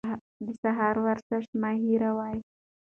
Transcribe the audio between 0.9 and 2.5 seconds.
ورزش مه هېروئ.